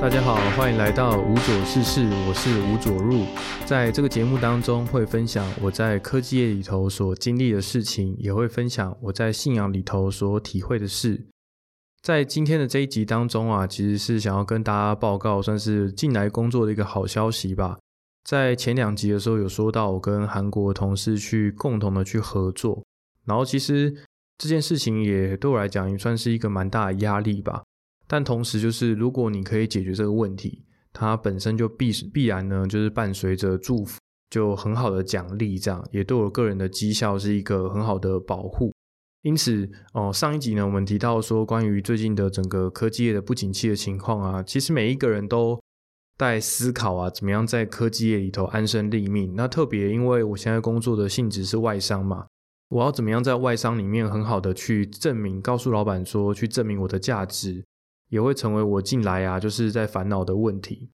[0.00, 3.26] 大家好，欢迎来到无左事事，我是吴左入。
[3.66, 11.26] 在这个节目当中，会分享我在科技业里头所经历的事情，也会分享我在信仰里头所体会的事。
[12.00, 17.76] 在今天的这一集当中啊，其实是想要跟大家报告，算是进来工作的一个好消息吧。
[18.24, 22.84] 在前两集的时候有说到，我跟韩国同事去共同的去合作，
[23.24, 23.92] 然后其实
[24.38, 27.64] 这件事情也对我来讲也算是一个蛮大的压力吧。
[28.08, 34.00] 但同时，就是如果你可以解决这个问题，它本身就必必然呢，就是伴随着祝福，
[34.30, 38.72] 就很好的奖励，这样也对我个人的绩效是一个很好的保护。
[39.22, 45.60] 因此，哦，上一集呢，我们提到说关于最近的整个科技业的不景气的情况啊，其实每一个人都
[46.16, 49.34] 在思考啊，怎么样在科技业里头安身立命。
[49.36, 52.26] 那特别因为我现在工作的性质是外商嘛，
[52.70, 57.64] 我要怎么样在外商里面很好的去证明，告诉老板说，去证明我的价值。
[58.08, 60.90] 也会成为我进来啊，就是在烦恼的问题，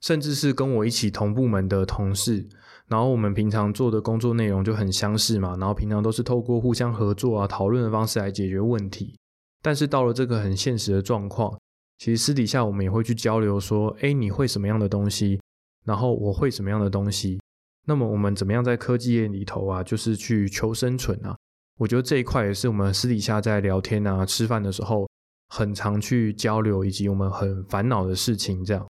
[0.00, 2.48] 甚至是跟我一起同部门的同事，
[2.88, 9.18] 然后我们平常做的工作内容就很相似嘛，然后平常都是透过互相合作啊、讨论的方式来解决问题。
[9.62, 11.54] 但是到了这个很现实的状况，
[11.98, 15.38] 其实私底下我们也会去交流说，哎，你会什么样的东西，
[15.84, 17.38] 然后我会什么样的东西，
[17.86, 21.36] 那么我们怎么样在科技业里头啊，就是去求生存啊？
[21.76, 25.09] 我觉得这一块也是我们私底下在聊天啊、吃饭的时候。
[25.50, 28.86] 很常去交流，以及我们很烦恼的事情，这样。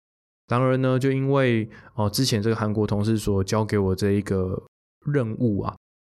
[0.47, 4.61] 当然呢，就因为哦，之前这个韩国同事所交给我这一个
[5.05, 5.75] 任务啊，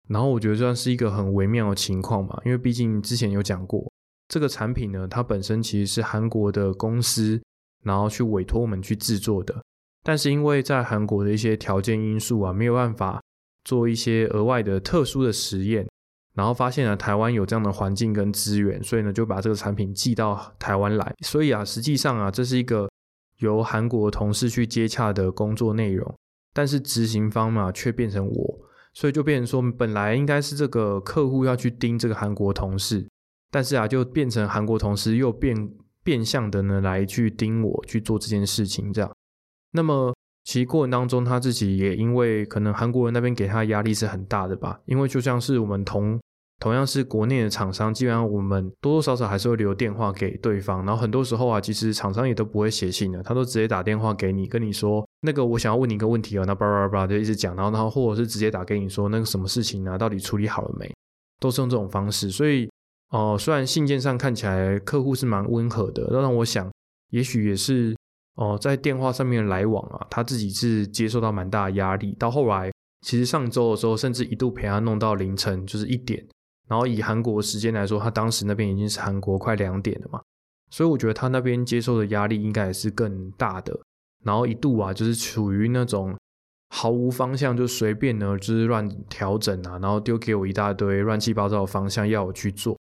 [0.09, 3.88] 然后我觉得算是一个很微妙的情况嘛，因为毕竟之前有讲过，
[4.30, 7.39] 这个产品呢，它本身其实是韩国的公司，
[7.83, 9.61] 然后去委托我们去制作的，
[10.02, 13.22] 但是因为在韩国的一些条件因素啊，没有办法
[13.64, 15.86] 做一些额外的特殊的实验。
[16.34, 21.14] 然后发现了台湾有这样的环境跟资源，所以呢就把这个产品寄到台湾来。
[21.22, 22.90] 所以啊，实际上啊，这是一个
[23.40, 26.16] 由韩国同事去接洽的工作内容，
[26.54, 28.60] 但是执行方嘛却变成我，
[28.94, 33.08] 所以就变成说，本来应该是这个客户要去盯这个韩国同事，
[33.50, 35.70] 但是啊，就变成韩国同事又变
[36.04, 39.11] 变相的呢来去盯我去做这件事情，这样。
[39.72, 40.14] 那么。
[40.44, 46.20] 其实过程当中，他自己也因为可能韩国人那边给他压力是很大的吧，因为就像是我们同
[46.61, 60.89] 同样是国内的厂商，基本上我们多多少少还是会留电话给对方，然后很多时候啊，其实厂商也都不会写信的，他都直接打电话给你，跟你说那个我想要问你一个问题哦，那叭叭叭就一直讲，然后然后或者是直接打给你说那个什么事情啊，到底处理好了没，
[61.39, 62.70] 都是用这种方式，所以
[63.10, 66.72] 哦，虽然信件上看起来客户是蛮温和的，让我想
[67.10, 67.95] 也许也是。
[68.36, 72.16] 哦，在电话上面来往啊，他自己是接受到蛮大的压力。
[72.17, 72.72] 到后来，
[73.05, 76.26] 其实上周的时候，甚至一度陪他弄到凌晨，就是一点。
[76.71, 80.21] 然后以韩国时间来说，他当时那边已经是韩国快两点了嘛，
[80.70, 83.77] 所以我觉得他那边接受的压力应该也是更大的。
[84.23, 86.17] 然后一度啊，就是处于那种
[86.70, 92.80] 毫无方向，就随便呢，就是乱调整啊，然后丢给我一大堆乱七八糟的方向要我去做。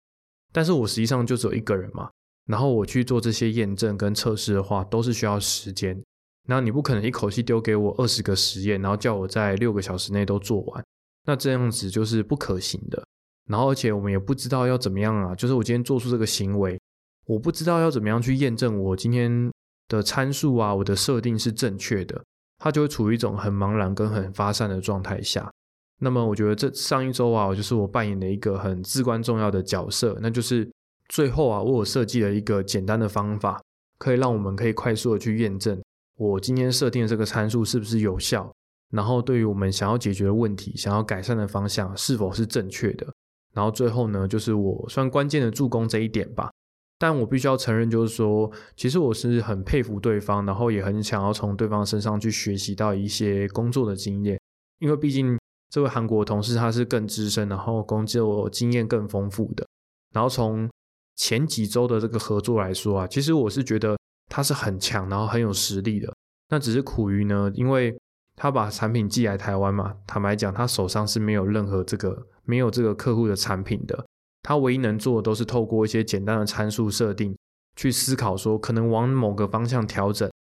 [0.52, 2.08] 但是我实际上就只有一个人嘛。
[2.46, 6.00] 然后我去做这些验证跟测试的话，都是需要时间。
[6.48, 10.84] 那你不可能一口气丢给我二十个实验，然后叫我在六个小时内都做完，
[11.26, 13.04] 那这样子就是不可行的。
[13.50, 16.80] 然后而且我们也不知道要怎么样啊，就是我今天做出这个行为，
[17.26, 19.50] 我不知道要怎么样去验证我今天
[19.88, 22.22] 的参数啊，我的设定是正确的，
[22.58, 25.50] 它就会处于一种很茫然跟很发散的状态下。
[25.98, 30.70] 那么我觉得这上一周啊，就是我扮演的一个很至关重要的角色，那就是。
[31.12, 33.60] 最后啊，为我设计了一个简单的方法，
[33.98, 35.82] 可以让我们可以快速的去验证
[36.16, 38.54] 我今天设定的这个参数是不是有效，
[38.92, 43.12] 然后对于我们想要解决的问题、想要改善的方向是否是正确的。
[43.54, 46.50] 然后最后呢，就是我算关键的助攻这一点吧。
[46.98, 54.38] 但我必须要承认，就是说，其实我是很佩服对方，然后也很想要从对方身上去学习到一些工作的经验，
[54.80, 55.38] 因为毕竟
[55.70, 59.66] 这位韩国同事他是更资深，然后工作经验更丰富的，
[60.12, 60.68] 然后从
[61.16, 63.96] 前几周的这个合作来说啊，其实我是觉得
[64.28, 66.12] 他是很强，然后很有实力的。
[66.50, 67.96] 那只是苦于呢，因为
[68.36, 74.06] 他把产品寄来台湾嘛，坦白讲，他手上是没有任何这个没有这个客户的产品的。
[74.42, 77.36] 他唯一能做的都是透过一些简单的参数设定
[77.76, 80.30] 去思考，说可能往某个方向调整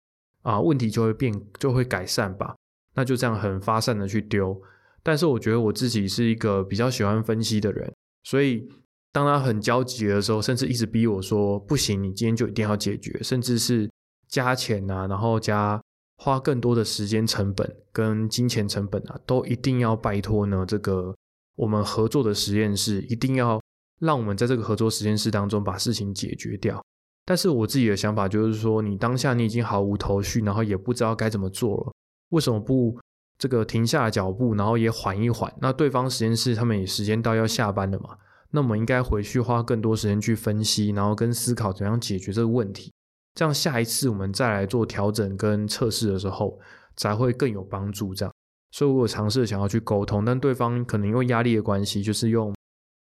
[0.42, 2.54] 啊，问题就会变就会改善吧。
[2.94, 4.60] 那就这样很发散的去丢。
[5.02, 7.92] 但是我觉得我自己是一个比较喜欢分析的人，
[8.24, 8.68] 所以。
[9.12, 13.90] 当他很焦急的时候，甚至一直逼我说：“不行，你今天就一定要解决，甚至是
[14.28, 15.82] 加钱啊，然后加
[16.18, 20.64] 花更多的时间成本跟金钱成本啊，都一定要拜托呢。
[20.64, 21.12] 这个
[21.60, 23.60] 我们合作的实验室一定要
[23.98, 26.82] 让我们在这个合作实验室当中把事情解决掉。”
[27.26, 31.92] 但是我自己的想法就是说，你当下你已经毫无头绪，然后也不知道该怎么做了，
[32.30, 32.98] 为什么不
[33.38, 35.52] 这个停下脚步，然后也缓一缓？
[35.60, 38.16] 那对方实验室他们也时间到要下班了嘛？
[38.52, 42.90] 那我们应该回去花更多时间去分析，然后跟思考怎样解决这个问题。
[43.34, 46.58] 这样下一次我们再来做调整跟测试的时候，
[46.96, 48.12] 才会更有帮助。
[48.12, 48.34] 这样，
[48.70, 52.54] 所以我尝试想要去沟通，但对方可能因为压力的关系，就是用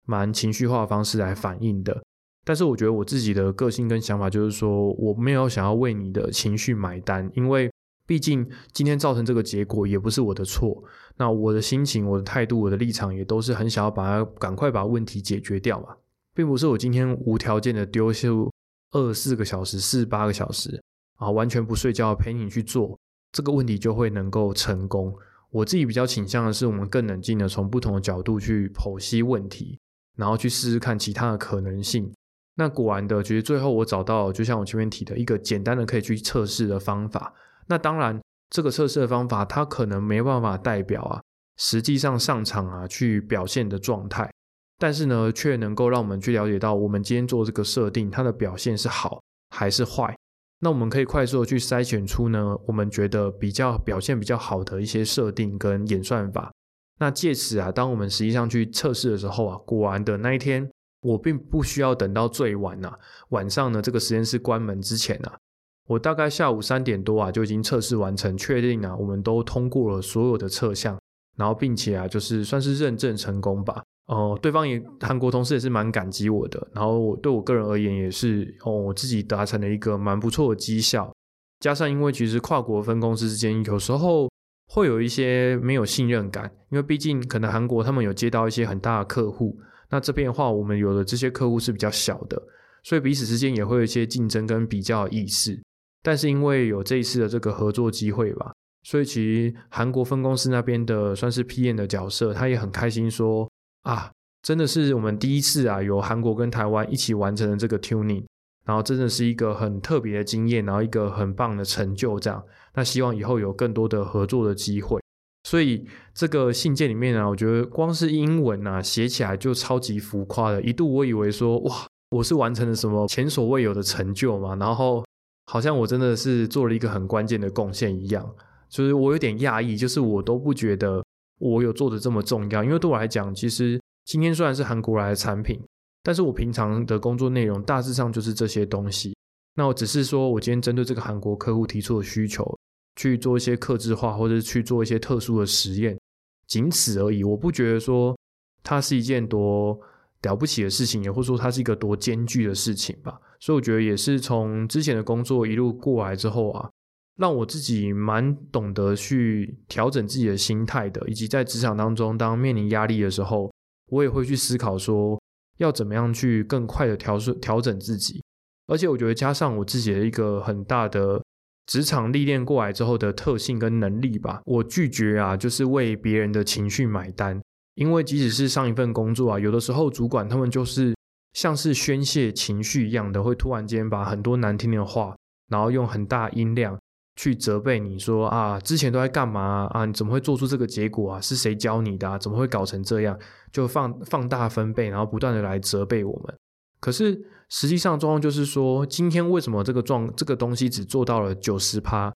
[0.05, 2.03] 蛮情绪化的方式来反应的。
[2.45, 7.69] 但是我觉得我自己的个性跟想法就是说，我没有想要为你的情绪买单，因为
[8.07, 10.81] 毕竟今天造成这个结果也不是我的错。
[11.17, 15.97] 那我的心情、我的态度、我的立场也都是很想要把它赶快把问题解决掉嘛，
[16.33, 18.49] 并不是我今天无条件的丢秀
[18.93, 20.81] 二四个小时、四八个小时
[21.17, 22.97] 啊，完全不睡觉陪你去做
[23.33, 25.12] 这个问题就会能够成功。
[25.51, 29.79] 我自己比较倾向的是，我们更冷静的从不同的角度去剖析问题，
[30.17, 32.13] 然后去试试看其他的可能性。
[32.57, 37.35] 那果然的，其实最后我找到，就像我前面提的一个简单的可以去测试的方法。
[37.67, 41.21] 那当然，这个测试的方法它可能没办法代表啊，
[41.57, 44.31] 实际上上场啊去表现的状态，
[44.79, 50.17] 但是呢，却能够让我们去了解到，我们今天做这个设定，它的表现是好还是坏。
[50.61, 56.53] 那我们可以快速的去筛选出呢，我们觉得比较表现比较好的一些设定跟演算法。
[56.99, 60.70] 那借此啊，当我们实际上去测试的时候啊，果然的那一天。
[61.03, 62.93] 我并不需要等到最晚呐，
[63.29, 65.38] 晚上呢这个实验室关门之前啊，
[65.87, 70.99] 我大概下午三点多啊就已经测试完成，确定啊我们都通过了所有的测项，
[71.37, 73.83] 然后并且啊就是算是认证成功吧。
[74.06, 81.12] 哦，对方也韩国同事也是蛮感激我的，然后我对我个人而言也是哦我自己达成了一个蛮不错的绩效，
[81.61, 84.31] 加上因为其实跨国分公司之间有时候
[84.69, 89.59] 会有一些没有信任感，因为毕竟可能韩国他们有接到一些很大的客户。
[89.91, 92.41] 那这边的话，我们有的这些客户是比较小的，
[92.85, 95.61] 所以彼此之间也会有一些竞争跟比较意识。
[96.03, 98.53] 但是因为有这一次的这个合作机会吧，
[98.88, 103.50] 所以其实韩国分公司那边的算是 PM 的角色，他也很开心说
[103.83, 104.12] 啊，
[104.43, 108.25] 真的是我们第一次啊，有韩国跟台湾一起完成了这个 tuning，
[108.65, 112.41] 然后真的是一个很特别的经验，然后一个很棒的成就这样。
[112.75, 115.00] 那希望以后有更多的合作的机会。
[115.43, 115.85] 所以
[116.15, 120.62] 这个信件里面呢，我觉得光是英文啊，写起来就超级浮夸的。
[120.62, 121.75] 一度我以为说，哇，
[122.11, 125.05] 我是完成了什么前所未有的成就嘛，然后
[125.47, 128.33] 好像我真的是做了一个很关键的贡献一样。
[128.69, 131.05] 就是我有点讶异，就是我都不觉得
[131.39, 132.63] 我有做的这么重要。
[132.63, 135.61] 因为对我来讲，其实今天虽然是韩国来的产品，
[136.03, 139.17] 但是我平常的工作内容大致上就是这些东西。
[139.55, 142.57] 那我只是说我今天针对这个韩国客户提出的需求。
[142.99, 146.01] 去做一些克制化，或者去做一些特殊的实验，
[146.47, 147.23] 仅此而已。
[147.23, 148.19] 我不觉得说
[148.62, 149.79] 它是一件多
[150.23, 153.21] 了不起的事情，也或者说它是一个多艰巨的事情吧。
[153.39, 156.71] 所以我觉得也是从之前的工作一路过来之后啊，
[157.17, 163.53] 让我自己蛮懂得去调整自己的心态的，以及在职场当中当面临压力的时候，
[163.89, 165.21] 我也会去思考说
[165.59, 168.23] 要怎么样去更快的调顺调整自己。
[168.67, 171.23] 而且我觉得加上我自己的一个很大的。
[171.67, 177.43] 职场历练过来之后的特性跟能力吧，我拒绝啊，就是为别人的情绪买单。
[177.75, 180.95] 因为即使是上一份工作啊，有的时候主管他们就是
[181.33, 185.17] 像是宣泄情绪一样的，会突然间把很多难听的话，
[185.49, 186.79] 然后用很大音量
[187.16, 189.85] 去责备你说啊，之前都在干嘛啊？
[189.87, 191.20] 你怎么会做出这个结果啊？
[191.20, 192.18] 是谁教你的？
[192.18, 193.18] 怎么会搞成这样？
[193.50, 196.35] 就放放大分贝，然后不断的来责备我们。
[196.78, 197.18] 可是
[197.49, 202.12] 实际上状况就是说，今天为什么这个状这个东西只做到了九十趴？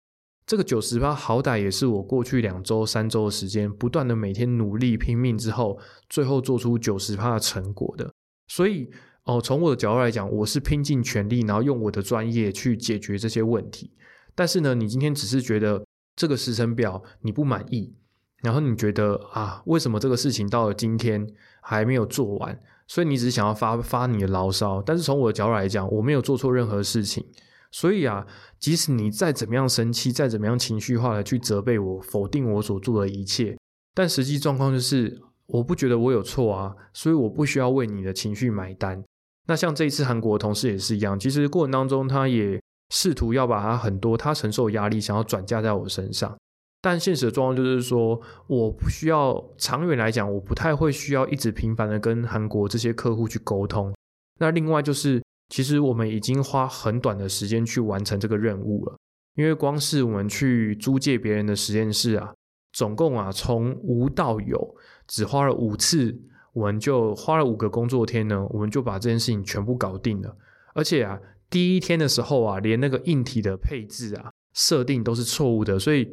[0.48, 5.78] 这个九十趴好歹也是我过去两周、三周的时间，不断的每天努力拼命之后，
[6.10, 8.12] 最后做出九十趴的成果的。
[8.48, 8.90] 所以
[9.26, 13.92] 哦，从我的角度来讲，我是拼尽全力，然后用我的专业去解决这些问题。
[14.38, 15.84] 但是呢，你今天只是觉得
[16.16, 17.96] 这个时程表你不满意，
[18.44, 21.28] 然后你觉得啊，为什么这个事情到了今天
[21.60, 22.60] 还没有做完？
[22.86, 27.26] 所以你只是想要发发你的牢骚，但是从我的角度来讲，我没有做错任何事情。
[27.72, 28.26] 所以啊，
[28.60, 33.58] 即使你再怎么样生气，再怎么样情绪化的去责备我、否定我所做的一切，
[33.94, 39.04] 但实际状况就是，我不觉得我有错啊，所以我不需要为你的情绪买单。
[39.48, 46.38] 那像这一次韩国的同事也是一样，其实过程当中他也试图要把他很多他承受压力想要转嫁在我身上。
[46.82, 53.94] 但现实的状况就是说，我不需要长远来讲，我不太会需要一直频繁的跟韩国这些客户去沟通。
[54.40, 58.96] 那另外就是，其实我们已经花很短的时间去完成这个任务了，
[59.36, 62.32] 因为光是我们去租借别人的实验室啊，
[62.72, 64.76] 总共啊从无到有，
[65.08, 66.16] 只花了五次，
[66.54, 70.38] 我们就花了五个工作天呢，我们就把这件事情全部搞定了。
[70.76, 76.08] 而且啊，第一天的时候啊，连那个硬体的配置啊设定都是错误的，所以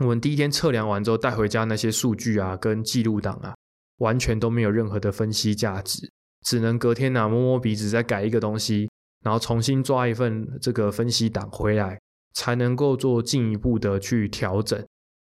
[0.00, 3.54] 我们第一天测量完之后带回家那些数据啊跟记录档啊，
[3.98, 6.10] 完全都没有任何的分析价值，
[6.46, 8.88] 只能隔天呢摸摸鼻子再改一个东西，
[9.24, 11.98] 然后重新抓一份这个分析档回来，
[12.34, 14.82] 才能够做进一步的去调整。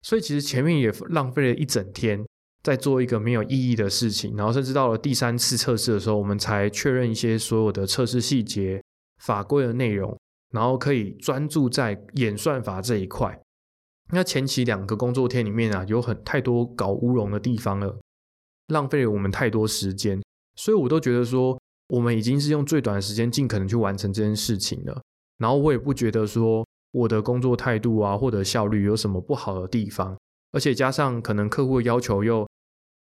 [0.02, 2.24] 所以其实前面也浪费了一整天。
[2.62, 8.82] 在做一个没有意义的事情，然后甚至到了第三次测试的时候，我们才确认一些所有的测试细节、
[9.22, 10.18] 法规的内容，
[10.50, 13.40] 然后可以专注在演算法这一块。
[14.12, 17.98] 那前期两个工作天里面啊，有很太多搞乌龙的地方了，
[18.68, 20.22] 浪费了我们太多时间，
[20.54, 21.58] 所以我都觉得说，
[21.88, 25.02] 我们已经是用最短的时间尽可能去完成这件事情了。
[25.38, 30.16] 然后我也不觉得说我的工作态度啊或者效率有什么不好的地方，
[30.52, 32.46] 而且加上可能客户要求又。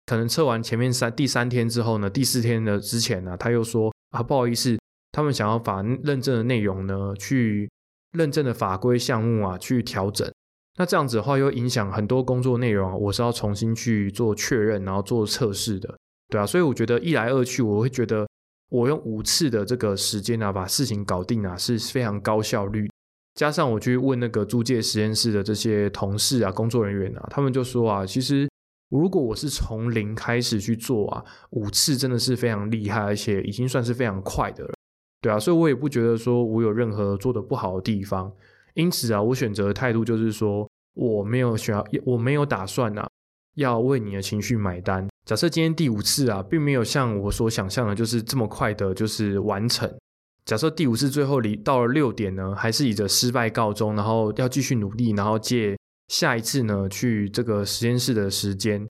[0.06, 4.75] 可能测完前面三第三天之后呢，第四天的之前呢，他又说啊，不好意思，
[5.11, 7.69] 他们想要把认证的内容呢，去
[8.11, 10.31] 认证的法规项目啊，去调整。
[10.77, 15.97] 那这样子的话，又影响很多工作内容，我是要重新去做确认，然后做测试的，
[16.29, 16.45] 对啊。
[16.45, 18.27] 所以我觉得一来二去，我会觉得
[18.69, 22.89] 我用五次的这个时间啊，把事情搞定啊，是非常高效率。
[23.35, 28.47] 加上我去问那个租借实验室的这些同事啊、工作人员啊，他们就说啊，其实。
[28.89, 34.73] 如果我是从零开始去做啊，五次真的是非常厉害，而且已经算是非常快的了，
[35.21, 38.31] 对啊，所以我也不觉得说我有任何做的不好的地方，
[38.73, 43.07] 因此啊，我选择的态度就是说，我没有想要，我没有打算啊，
[43.55, 45.07] 要为你的情绪买单。
[45.25, 49.91] 假设今天第五次啊，并没有像我所想象的，就是这么快的，就是完成。
[50.45, 55.77] 假设第五次最后离到了六点呢，还是以着失败告终，然后要继续努力，然后借。
[56.07, 58.89] 下一次呢，去这个实验室的时间，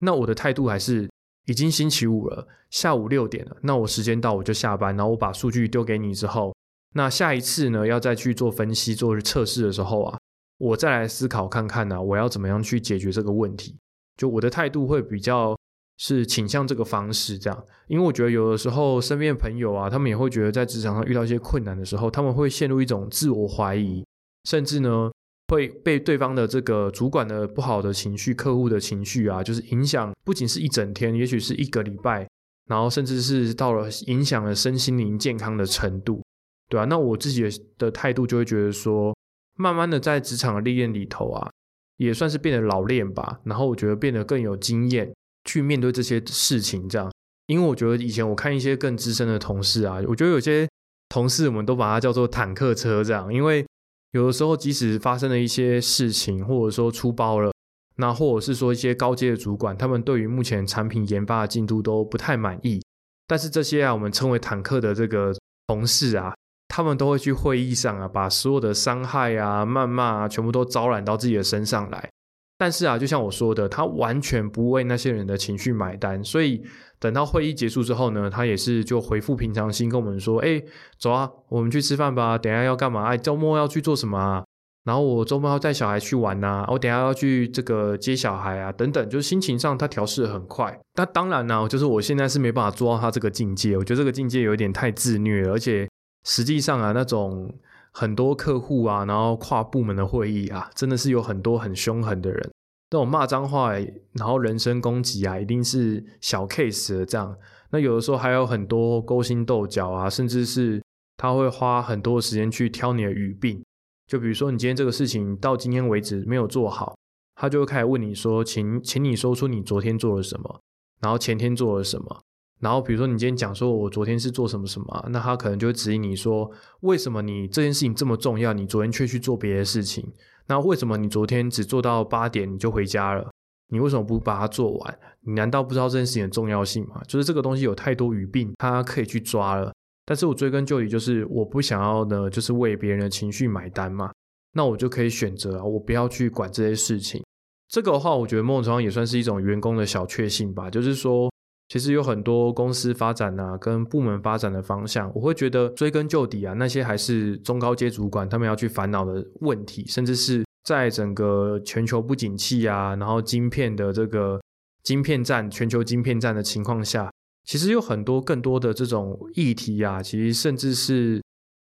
[0.00, 1.08] 那我的态度还是
[1.46, 6.54] 已经星期五了，下午六点了，那我时间到我就下班，然后我把数据丢给你之后，
[6.94, 10.18] 那下一次呢要再去做分析、做测试的时候啊，
[10.58, 13.76] 我再来思考看看呢，我要怎么样去解决这个问题。
[14.16, 15.56] 就我的态度会比较
[15.96, 24.04] 是倾向这个方式这样，因为我觉得有的时候身边的朋友啊，他们也会觉得在职场上遇到一些困难的时候，他们会陷入一种自我怀疑，
[24.44, 25.10] 甚至呢。
[25.50, 32.28] 会被对方的这个主管的不好的情绪、客户的情绪啊，就是影响，不仅是一整天，也许是一个礼拜，
[32.68, 36.22] 然后甚至是到了影响了身心灵健康的程度，
[36.68, 37.42] 对啊，那我自己
[37.76, 39.16] 的态度就会觉得说，
[39.56, 41.50] 慢慢的在职场的历练里头啊，
[41.96, 43.40] 也算是变得老练吧。
[43.44, 45.12] 然后我觉得变得更有经验
[45.44, 47.10] 去面对这些事情，这样。
[47.46, 50.68] 因为我觉得以前我看一些更资深的同事啊，我觉得有些
[51.08, 53.64] 同事我们都把它叫做坦克车这样，因为。
[54.12, 57.52] 有的时候，即使发生了一些事情，或者说出包了，
[57.98, 62.82] 那或者是说一些高阶的主管，他们对于目前产品研发的进度都不太满意。
[63.26, 65.32] 但是这些啊，我们称为坦克的这个
[65.66, 66.34] 同事啊，
[66.68, 72.10] 他们都会去会议上啊，把所有的伤害啊、谩骂啊，全部都招揽到自己的身上来。
[72.56, 76.62] 但是啊，就像我说的，他完全不为那些人的情绪买单，所以。
[77.00, 80.60] 等到会议结束之后呢，他也是就回复平常心跟我们说：“哎，
[80.98, 82.36] 走啊，我们去吃饭吧。
[82.36, 83.04] 等下要干嘛？
[83.04, 84.44] 哎，周末要去做什么啊？
[84.88, 86.64] 然后我周末要带小孩去玩呐。
[86.66, 89.06] 我等下要去这个接小孩啊，等等。
[89.10, 90.80] 就是心情上他调试很快。
[90.94, 93.76] 那当然呢，就是我现在是没办法做到他这个境界。
[93.76, 95.86] 我觉得这个境界有点太自虐了，而且
[96.24, 97.54] 实际上啊，那种
[97.92, 102.50] 很多客户啊，然后跨部门的会议啊，真的是有很多很凶狠的人。”
[102.90, 107.36] 那种骂脏话，然后人身攻击啊，一定是小 case 的这样。
[107.70, 110.82] 那有的时候还有很多勾心斗角啊，甚至是
[111.18, 113.62] 他会花很多时间去挑你的语病。
[114.08, 116.96] 就比如说你今天这个事情到今天为止没有做好，
[117.34, 120.62] 他就会开始问你说：“请，请你说出你昨天做了什么，
[121.00, 122.22] 然后前天做了什么。”
[122.58, 126.50] 然后比如说你今天讲说我昨天是做什么什么，那他可能就会指引你说
[126.80, 130.12] ：“为什么你这件事情这么重要，你昨天却去做别的事情？”
[130.48, 133.30] 那为什么你昨天只做到八点你就回家了？
[133.68, 134.98] 你为什么不把它做完？
[135.20, 137.02] 你难道不知道这件事情的重要性吗？
[137.06, 139.70] 就是这个东西有太多语病，它可以去抓了。
[140.08, 144.10] 但是我追根究底，就是我不想要呢，就是为别人的情绪买单嘛。
[144.54, 147.22] 那我就可以选择啊，我不要去管这些事情。
[147.68, 150.70] 这个的话，我觉得某种程度也算是一种员工的小确幸吧。
[150.70, 151.30] 就是说，
[151.68, 160.42] 其实有很多公司发展啊，跟部门发展的方向，我会觉得追根究底啊，那些还是中高阶主管他们要去烦恼的问题，甚至是。
[160.64, 164.38] 在整个全球不景气啊，然后晶片的这个
[164.82, 167.10] 晶片战、全球晶片战的情况下，
[167.48, 171.18] 其实有很多更多的这种议题啊，其实甚至是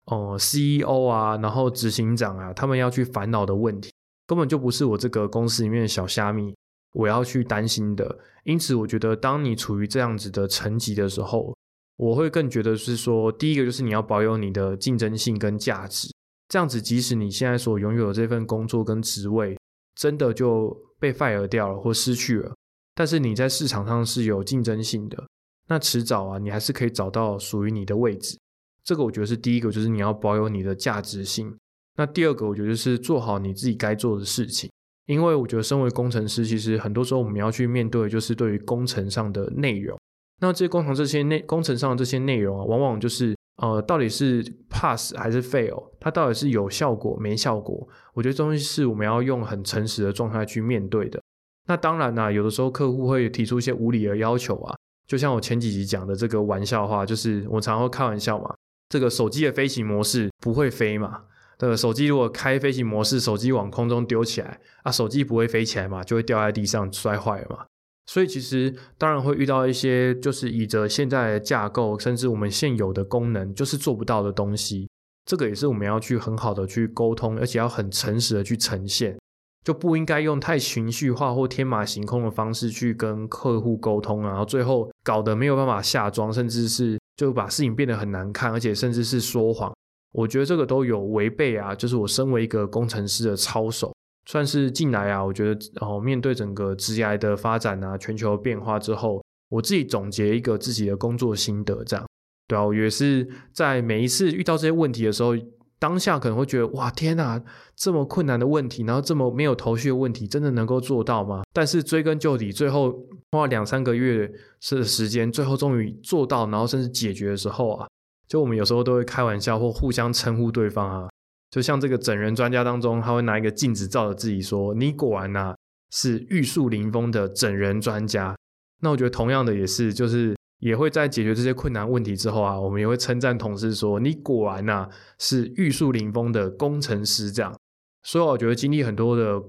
[0.06, 3.92] 哦 CEO 啊，然后执行长啊，他们要去烦恼的问题，
[4.26, 6.52] 根本就不是我这个公司里面的小虾米
[6.94, 8.18] 我要去担心的。
[8.42, 11.54] 因此，我觉得当你处于这样子的层级的时候，
[11.96, 16.12] 我会更觉得是说，第一个就是你要保有你的竞争性跟价值，
[16.48, 19.56] 这样子，即使你现在所拥有的这份工作跟职位
[19.94, 22.52] 真的就被 fire 掉了或失去了，
[22.96, 25.24] 但是你在市场上是有竞争性的，
[25.68, 28.38] 那迟早啊，你还是可以找到属于你的位置。
[28.82, 31.54] 这个我觉得是第一个，就是你要保有你的价值性。
[31.96, 34.70] 那第二个，我觉得是做好你自己该做的事情。
[35.06, 39.98] 因为我觉得，身为工程师，其实很多时候我们要去面对，就是对于工程上的内容。
[40.40, 47.88] 那这些工程这些内工程上的这些内容啊，往往就是呃，到底是 pass 还是 fail，它到底是有效果没效果？
[48.14, 51.20] 我觉得东西是我们要用很诚实的状态去面对的。
[51.66, 54.76] 那当然呢，有的时候客户会提出一些无理的要求啊，
[55.08, 58.54] 就像我前几集讲的这个玩笑话，就是我常会开玩笑嘛，
[58.90, 61.22] 这个手机的飞行模式不会飞嘛。
[61.58, 67.64] 这个手机如果开飞行模式，手机往空中丢起来啊，手机不会飞起来嘛，就会掉在地上摔坏了嘛。
[68.06, 74.88] 所以其实当然会遇到一些，就是以着现在的架构，甚至我们现有的功能，就是做不到的东西。
[75.26, 79.18] 这个也是我们要去很好的去沟通，而且要很诚实的去呈现，
[79.64, 89.72] 就不应该用太情绪化或天马行空的方式去跟客户沟通，然后最后搞得没有办法下装，甚至是就把事情变得很难看，而且甚至是说谎。
[90.12, 95.22] 我觉得这个都有违背啊，就是我身为一个工程师的操守，算是进来啊。
[95.22, 102.06] 我觉得哦，面对整个职业的发展啊，全球变化之后，我自己总结一个自己的工作心得，这样
[102.46, 102.64] 对啊。
[102.64, 105.36] 我也是在每一次遇到这些问题的时候，
[105.78, 107.40] 当下可能会觉得哇，天哪，
[107.76, 111.42] 这么困难的问题，然后这么没有头绪的问题，真的能够做到吗？
[111.52, 112.92] 但是追根究底，最后
[113.30, 114.30] 花了两三个月
[114.60, 117.86] 是时间，最后终于做到，然后甚至解决的时候啊。
[118.26, 121.08] 就我们有时候都会开玩笑或互相称呼对方啊，
[121.50, 125.54] 就像这个整人专家当中，他会拿一个镜子照着自己说：“你果然呐
[125.90, 128.36] 是玉树临风的整人专家。”
[128.82, 134.88] 那我觉得同样的也是，就是也会在解决这些困难问题之后啊，我们也会称赞同事说：“你果然呐
[135.18, 137.56] 是玉树临风的工程师。”这样，
[138.02, 139.42] 所以我觉得经历很多的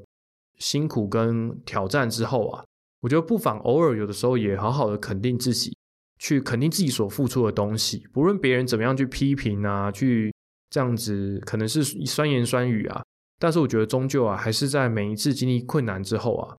[0.57, 2.63] 辛苦跟挑战之后啊，
[3.01, 5.75] 我觉得不妨偶尔有的时候也好好的肯定自己。
[6.21, 10.29] 去肯定自己所付出的东西，不论别人怎么样去批评啊，去
[10.69, 13.01] 这样子可能是酸言酸语啊，
[13.39, 16.57] 但是我觉得终究啊，还是在每一次经历困难之后啊，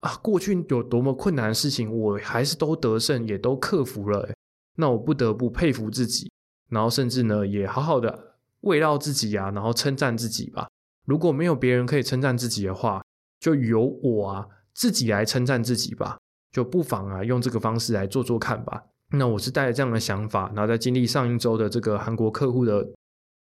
[0.00, 4.34] 啊，过去有多么困难的事情，我还是都得胜，也都克服了，
[4.76, 6.30] 那我不得不佩服自己，
[6.68, 10.68] 然后甚至呢，也好好的慰劳自己啊，然后称赞自己吧。
[11.06, 13.02] 如果没有别人可以称赞自己的话，
[13.40, 16.18] 就由我啊自己来称赞自己吧，
[16.52, 18.82] 就不妨啊用这个方式来做做看吧。
[19.12, 22.88] 那我是带着这样的想法，然后在经历上一周的这个韩国客户的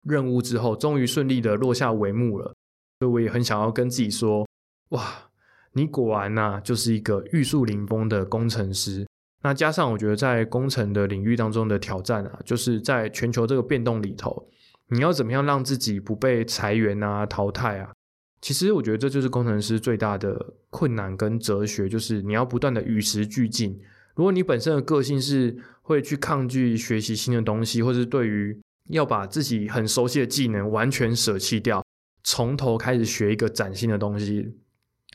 [0.03, 2.53] 任务之后，终于顺利的落下帷幕了。
[2.99, 4.47] 所以我也很想要跟自己说：
[4.89, 5.31] 哇，
[5.73, 9.05] 你果然呐，就是一个玉树临风的工程师。
[9.41, 14.47] 那加上我觉得在工程的领域当中的挑战啊，就是在全球这个变动里头，
[14.89, 17.91] 你要怎么样让自己不被裁员啊、淘汰啊？
[18.39, 23.79] 其实我觉得这就是工程师最大的困难跟哲学，就是你要不断的与时俱进。
[24.15, 28.57] 如果你本身的个性是会去抗拒学习新的东西，或是对于
[28.89, 31.83] 要把自己很熟悉的技能完全舍弃掉，
[32.23, 34.53] 从头开始学一个崭新的东西，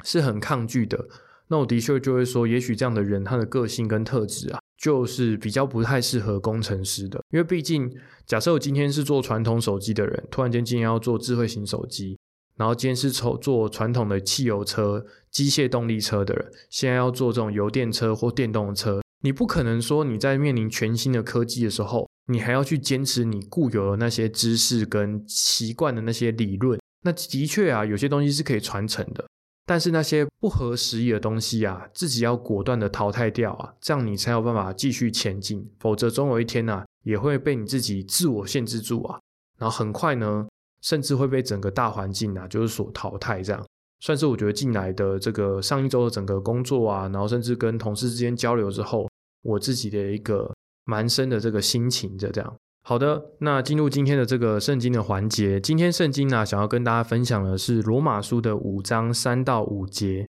[0.05, 1.09] 是很抗拒的。
[1.49, 7.23] 那我的确就会说，也许这样的人他的个性跟特质啊，就是比较不太适合工程师的。
[7.31, 7.91] 因为毕竟，
[8.27, 12.19] 假设我今天是做传统手机的人，突然间今天要做智慧型手机。
[12.57, 26.81] 然后今天是从做传统的汽油车、机械动力车的人，现在要做这种油电车或电动车，你不可能说你在面临全新的科技的时候，你还要去坚持你固有的那些知识跟习惯的那些理论。
[27.05, 29.25] 那的确啊，有些东西是可以传承的，
[29.69, 35.71] 但是那些不合时宜的东西啊，自己要果断的淘汰掉啊，这样你才有办法继续前进。
[35.79, 39.21] 否则总有一天呢，也会被你自己自我限制住啊，
[39.59, 40.49] 然后很快呢。
[40.81, 43.67] 甚至会被整个大环境啊，就是所淘汰，这样
[43.99, 49.11] 算是我觉得进来的这个上一周的整个工作啊，然后甚至跟同事之间交流之后，
[49.43, 50.55] 我自己的一个
[50.85, 52.57] 蛮深的这个心情的这样。
[52.89, 60.27] 好的，那进入今天的这个圣经的环节，今天圣经呢想要跟大家分享的是罗马书的五章三到五节。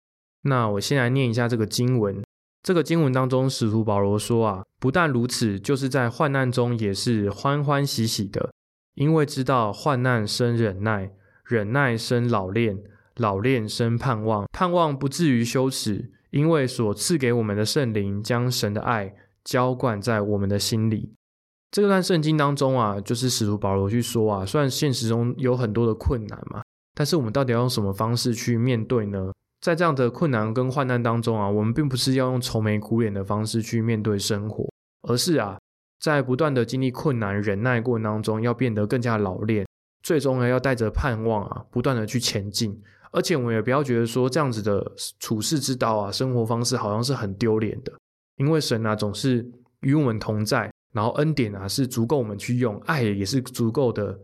[0.45, 2.25] 那我先来念一下这个经文，
[2.63, 8.49] 这个经文当中，使徒保罗说啊，不但如此，就是在患难中也是欢欢喜喜的。
[8.95, 11.11] 因为知道患难生忍耐，
[11.45, 12.79] 忍耐生老练，
[13.17, 19.15] 老练生盼望，盼望不至于羞耻，因为所赐给我们的圣灵将神的爱
[19.45, 21.13] 浇灌在我们的心里。
[21.71, 26.63] 这段圣经当中啊，就是使徒保罗去说啊，虽然现实中有很多的困难嘛，
[26.95, 29.33] 但是我们到底要用什么方式去面对呢？
[29.61, 34.71] 在这样的困难跟患难当中啊，我们并不是要用愁眉苦脸的方式去面对生活，
[35.03, 35.59] 而是啊。
[35.99, 39.67] 在不断的经历困难、忍耐过程当中，要变得更加老练，
[40.03, 42.81] 最终呢，要带着盼望啊，不断的去前进。
[43.13, 47.91] 而且我们也不要觉得说这样子的处世之道啊，生活方式好像是很丢脸的，
[48.37, 49.51] 因为神啊总是
[49.81, 54.19] 与我们同在，然后恩典啊是足够我们去用，爱也是足够的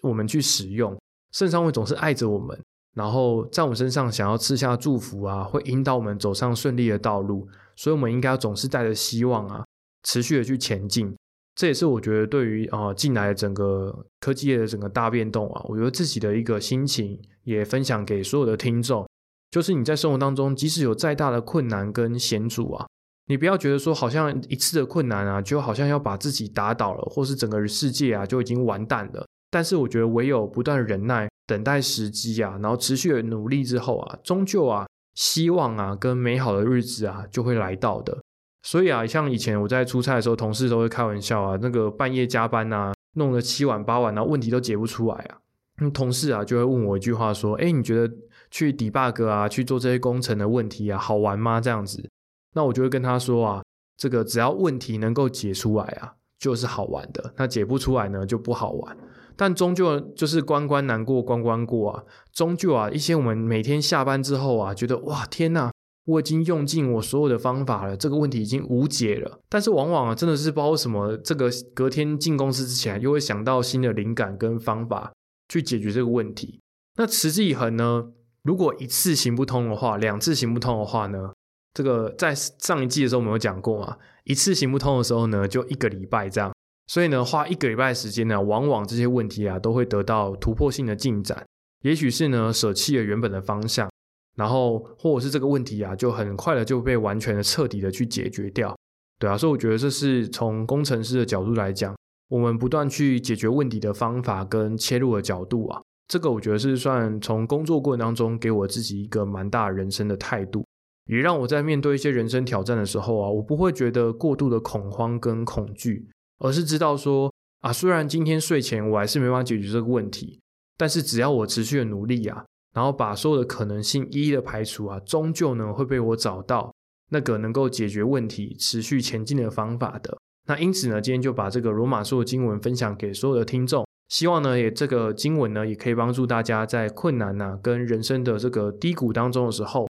[0.00, 0.96] 我们去使用。
[1.32, 2.58] 圣上会总是爱着我们，
[2.94, 7.46] 然后在我们身上想要赐下祝福啊，会引导我们走上顺利的道路。
[7.76, 9.62] 所以，我们应该总是带着希望啊，
[10.02, 11.14] 持续的去前进。
[11.54, 19.06] 这也是我觉得对于啊近来整个科技业的整个大变动啊，我觉得自己的一个心情也分享给所有的听众。
[19.50, 22.86] 就是你在生活当中，即使有再大的困难跟险阻啊，
[23.28, 29.24] 你不要觉得说好像一次的困难啊，就好像要把自己打倒了，或是整个世界啊就已经完蛋了。
[29.50, 34.86] 但是我觉得唯有不断忍耐，等待时机啊，然后持续的努力之后啊，终究啊。
[35.14, 38.16] 希望啊，跟美好的日子啊，就会来到的。
[38.62, 45.38] 所以啊，像以前我在出差的时候，同事都会开玩笑啊，那个半夜加班啊，弄了七晚八晚，然后问题都解不出来啊。
[45.80, 48.14] 那同事啊，就会问我一句话说：“哎，你觉得
[48.50, 52.08] 去 debug 啊，去做这些工程的问题啊，好玩吗？”这样子，
[52.54, 53.62] 那我就会跟他说啊，
[53.96, 57.34] 这个只要问题能够解出来啊，就是好玩的。
[57.36, 58.96] 那解不出来呢，就不好玩。
[59.36, 65.70] 但终究就是关关难过关关过啊，终究啊，一些我们每天下班之后啊，觉得哇天呐，
[66.06, 69.38] 我已经用尽我所有的方法了，这个问题已经无解了。
[69.48, 75.12] 但是往往啊，真的是不知道什么，这个隔天进公司之前，又会想到新的灵感跟方法
[75.48, 76.60] 去解决这个问题。
[76.96, 78.08] 那持之以恒呢？
[78.42, 81.32] 如果一次行不通的话，两次行不通的话呢？
[81.78, 86.52] 这个在上一季的时候我们有讲过啊，一次行不通的时候呢，就一个礼拜这样。
[86.88, 91.46] 所以呢，花一个礼拜时间呢，往往这些问题啊都会得到突破性的进展。
[91.84, 93.88] 也许是呢，舍弃了原本的方向，
[94.34, 98.76] 然后或者是这个问题啊，就很快的就被完全的、彻底的去解决掉。
[99.20, 101.94] 对啊，所以我觉得这是从工程师的角度来讲，
[102.28, 110.66] 我们不断去解决问题的方法跟切入的角度啊，这个我觉得是算从工作过程当中给我自己一个蛮大人生的态度，
[111.08, 116.08] 也让我在面对一些人生挑战的时候啊，我不会觉得过度的恐慌跟恐惧。
[116.38, 120.38] 而是知道说啊，虽然今天睡前我还是没办法解决这个问题，
[120.76, 126.72] 但是只要我持续的努力啊，然后把所有的可能性一一的排除啊，终究呢会被我找到
[127.10, 130.16] 那个能够解决问题、持续前进的方法的。
[130.46, 139.87] 那因此呢，今天就把这个罗马书的经文分享给所有的听众，希望呢也这个经文呢也可以帮助大家在困难呐跟人生的这个低谷当中的时候，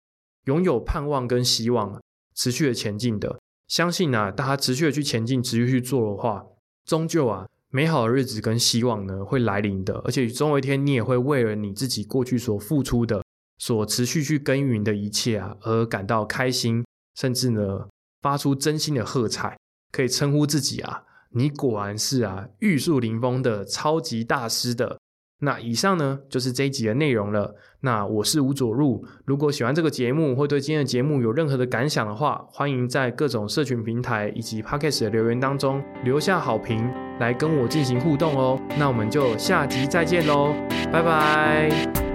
[0.47, 2.01] 拥有盼望跟希望，
[2.35, 3.39] 持续的前进的。
[3.69, 6.45] 相信啊，大家持续的去前进，持续去做的话，
[6.85, 9.95] 终究啊，美好的日子跟希望呢会来临的。
[10.05, 13.25] 而且总有一天，你也会为了你自己过去所付出的、
[13.59, 17.89] 所持续去耕耘的一切啊，而感到开心，甚至呢，
[18.21, 19.57] 发出真心的喝彩，
[19.91, 24.99] 可以称呼自己啊，你果然是啊，玉树临风的超级大师的。
[25.43, 27.55] 那以上呢就是这一集的内容了。
[27.81, 38.61] 那我是吴佐入，如果喜欢这个节目或对今天的节目有任何的感想的话，欢迎在各种社群平台以及 Podcast 的留言当中留下好评，来跟我进行互动哦。
[38.79, 40.55] 那我们就下集再见喽，
[40.93, 42.12] 拜拜。